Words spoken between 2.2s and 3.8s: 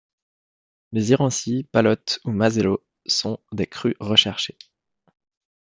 ou Mazelot sont des